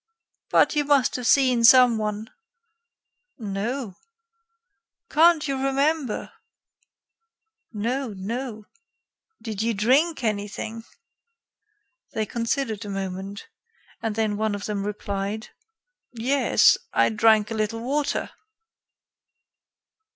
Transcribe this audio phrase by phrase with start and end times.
[0.49, 2.31] "But you must have seen some one?"
[3.37, 3.97] "No."
[5.11, 6.31] "Can't you remember?"
[7.71, 8.65] "No, no."
[9.43, 10.85] "Did you drink anything?"
[12.13, 13.47] They considered a moment,
[14.01, 15.49] and then one of them replied:
[16.11, 18.31] "Yes, I drank a little water."